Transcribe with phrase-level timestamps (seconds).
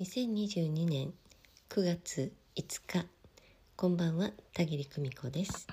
[0.00, 1.14] 2022年
[1.68, 3.06] 9月5日
[3.76, 5.68] こんばんは田切久美子です。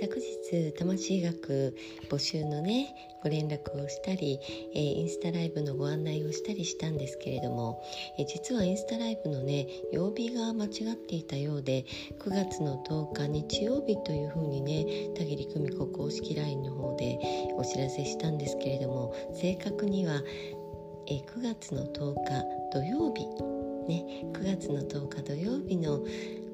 [0.00, 1.76] 昨日魂学
[2.10, 4.40] 募集のねご連絡をしたり、
[4.74, 7.82] え、インスタライブのご案内をしたりしたんですけれども、
[8.18, 11.84] え、実はインスタライブのね曜日が間違っていたようで
[12.18, 17.18] 9月の10日日曜日というふうにね田切久美子公式 LINE の方で
[17.56, 20.22] お知らせしたんですけれども正確には、
[21.06, 23.26] え、9月の10日土曜日
[23.88, 26.04] ね9月の10日土曜日の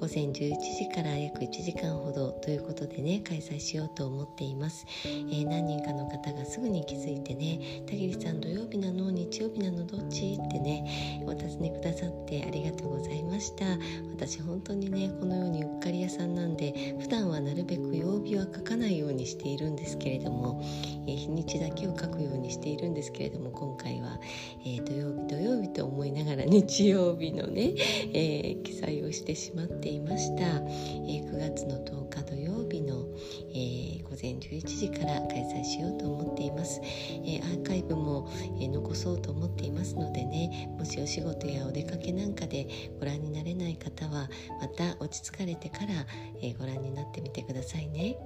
[0.00, 13.78] 午前11時から約1時間ほどということでね開催しようと思っています、えー、何人かの方がすぐに気づいてね「田切さん土曜日なの日曜日なのどっち?」ってねお尋ねくださってありがとうございました
[14.10, 20.62] 私本当にねこのようにうっかり屋さんなんで普段はなるべく曜日は書かないようにしているんですけれども、
[21.06, 24.18] えー、日にちだけを書くようにしているんですけれども今回は、
[24.64, 27.74] えー、土曜日土曜日と思いながら日曜日のね、
[28.14, 33.06] え記載をしてしまっていました、えー、9月の10日土曜日の、
[33.50, 38.30] えー、午前11時から開催しようと思っています、えー、アーカイブも、
[38.60, 42.66] え残そうと思っていますのでねもしお仕事やお出かけなんかで
[42.98, 44.28] ご覧になれない方は
[44.60, 46.06] また落ち着かれてから、
[46.42, 48.16] えご覧になってみてくださいね。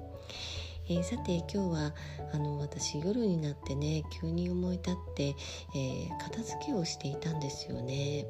[0.88, 1.94] えー、さて今日は
[2.32, 8.26] あの私夜になってね急に思い立って、えー、片付けをしていたんですよね。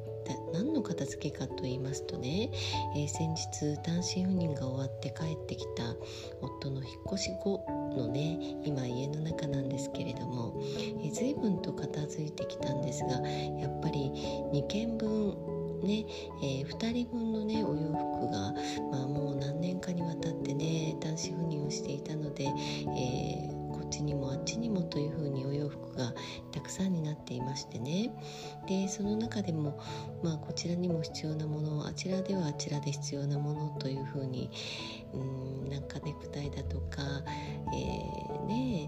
[0.53, 2.49] 何の片付けかと言いますとね、
[2.95, 5.95] えー、先日単身赴任が終わって帰ってきた
[6.41, 7.63] 夫の引っ越し後
[7.95, 13.19] のね今家の中なんですけれども、えー、随分と片付いてきたんですが
[13.59, 14.11] やっぱり
[14.53, 16.05] 2軒分ね、
[16.41, 18.53] えー、2人分のねお洋服が、
[18.91, 26.13] まあ、もう何年かにわたってね単身赴任をしていたので、えーこっちにもあっちにもというふうにお洋服が
[26.51, 28.09] たくさんになっていましてね。
[28.67, 29.77] でその中でも、
[30.23, 34.49] まあ、こちらにも必要なものあちらではあちらで必要なものというふうに
[35.13, 37.03] うんなんかネクタイだとか、
[37.73, 38.84] えー、ね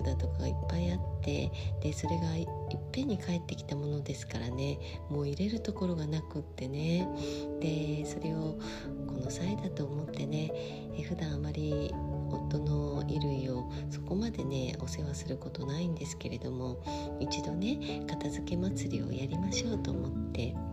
[0.00, 1.50] だとかいっぱいあって
[1.82, 2.46] でそれがいっ
[2.92, 4.78] ぺんに帰ってきたものですからね
[5.10, 7.08] もう入れるところがなくってね。
[7.60, 8.58] でそれを
[9.06, 10.50] この際だと思ってね
[10.96, 11.92] え普段あまり
[12.30, 16.82] 夫の衣類をそこまでねお世話することないんですけれども
[17.20, 20.71] 一度ね片付け祭りをやりましょうと思って。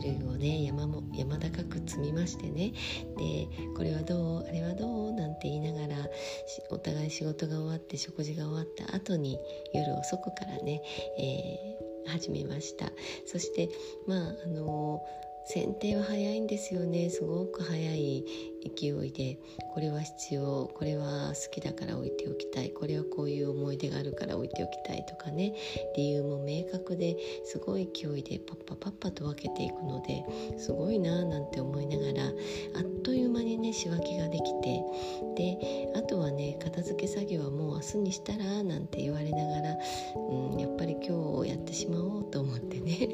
[0.00, 2.72] 夫の衣類をね山も山高く積みましてね。
[3.16, 5.96] でこれはどうあれはどうなんて言いながら
[6.70, 9.38] お互い仕事が終わって食事が終わった後に
[9.74, 10.82] 夜遅くからね、
[11.18, 12.90] えー、始めました。
[13.26, 13.68] そして
[14.06, 15.02] まああの
[15.52, 17.10] 剪定は早いんですよね。
[17.10, 18.24] すごく早い
[18.76, 19.38] 勢いで
[19.72, 22.19] これは必要これは好きだから置いて
[22.80, 25.54] これはこういう思い出があるから置いておきたいとかね。
[25.96, 30.24] 理由も明確ですごい勢いでパッパパッパと分けていくので
[30.58, 32.30] すごいななんて思いながらあ
[32.80, 34.82] っという間にね仕分けができて
[35.36, 39.76] であとはね片付け作業はもう明日にしたらなんて言われながら、
[40.16, 43.08] うん、やっぱり今日やってしまおうと思ってね。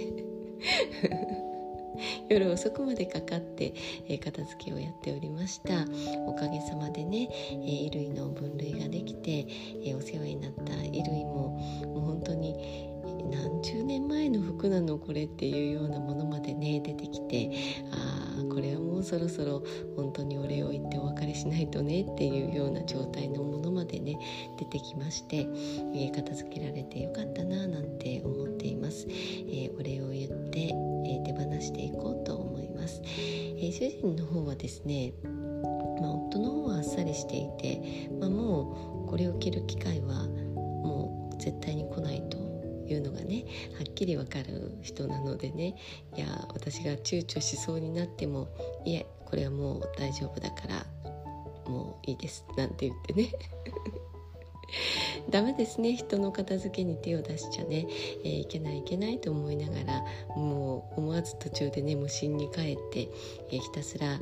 [2.28, 3.74] 夜遅くまでかかって、
[4.08, 5.84] えー、片付けをやっておりました。
[6.26, 9.46] おかげさまでね、え、衣類の分類ができて、
[9.84, 11.36] え、お世話になった衣類も
[11.86, 12.96] もう本当に
[13.30, 17.50] 何十年前の服なのこれっていうようなものまでね出てきて
[17.92, 19.62] ああこれはもうもうそろそろ
[19.94, 24.18] 本当にお礼を言ってお別れしないとねっていうような状態のものまでね
[24.58, 25.46] 出てきまして、
[25.94, 35.12] え、片付けられてよかったななんて思っています、えー、お礼を言って、えー、手放していこうと思います、え主人の方はですね
[36.00, 42.46] まあ、夫の方はあっさりしていて、まあ、もうこれを着る機会はもう絶対に来ないと
[42.92, 43.44] いうのがね
[43.76, 45.74] はっきりわかる人なのでね
[46.16, 48.48] いや私が躊躇しそうになっても
[48.86, 50.86] いえこれはもう大丈夫だから
[51.70, 53.30] もういいですなんて言ってね。
[55.30, 57.86] ダメですね人の片付けに手を出しちゃね、
[58.24, 60.04] えー、いけないいけないと思いながら
[60.36, 63.08] もう思わず途中でね無心に帰って、
[63.50, 64.20] えー、ひたすら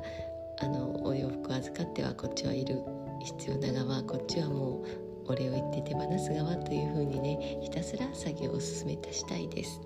[0.60, 2.78] あのお洋服を預かってはこっちはいる
[3.22, 4.84] 必要な側こっちはもう
[5.26, 9.80] お礼を言って手放す側というふうにねひたすら作業を進めたしたいです、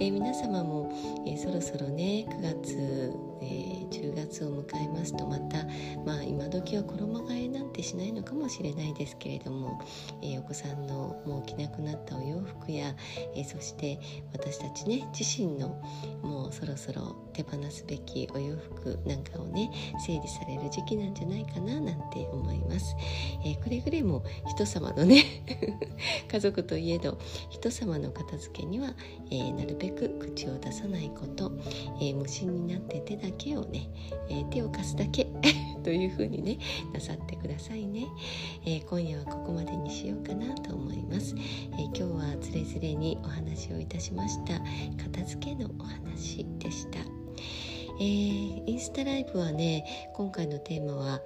[0.00, 0.92] えー、皆様も、
[1.26, 3.12] え、そろそろね9月、
[3.42, 5.64] えー、10月を迎えますとまた
[6.04, 9.80] まあ今時は衣替えなんてしないのかもしれないですけれども、
[10.22, 12.94] えー、お子さんのもう着なくなったお洋服や、
[13.34, 13.98] えー、そして
[14.32, 15.80] 私たちね自身の
[16.22, 19.70] もうそろそろ手放すべきお洋服なんかをね
[20.04, 22.96] 整理される時期なんじゃないかななんて思います、
[23.44, 25.22] えー、くれぐれも人様のね
[26.26, 27.16] 家族といえど
[27.48, 28.92] 人様の片付けには、
[29.30, 31.52] えー、なるべく口を出さないこと、
[32.00, 33.88] えー、無心になって手だけをね、
[34.28, 35.26] え手を貸すだけ
[35.84, 36.58] というふうにね
[36.92, 38.06] なさってくださいね、
[38.66, 41.34] え今夜はここまでにしようかなと思います、
[41.78, 44.60] え今日はつれづれにお話をいたしました。
[45.02, 47.27] 片付けのお話でした。
[48.00, 51.20] えー、インスタライブはね今回のテーマは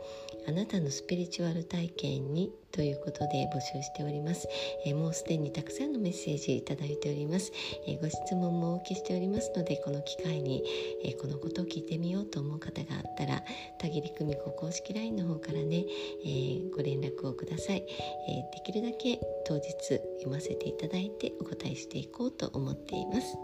[0.49, 4.49] あなたのスピリチュアル体験にということで募集しております、
[4.87, 7.53] えー、もうすでにたくさんのメッセージいただいております、
[7.87, 10.65] えー、ご質問もお受けしておりますのでこの機会に、
[11.05, 13.43] え、このことを聞いてみようと思う方があったら
[13.79, 15.85] 田切久美子公式 LINE の方からね、
[16.25, 17.85] えご連絡をください、
[18.29, 19.71] えできるだけ当日
[20.19, 23.37] 読ませていただいてお答えしていこうと思っています。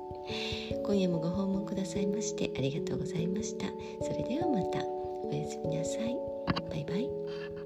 [0.88, 3.66] 今夜もご訪問くださいましてありがとうございました。
[4.00, 4.78] それではまた。
[4.82, 6.16] おやすみなさい。
[6.70, 7.57] バイバイ。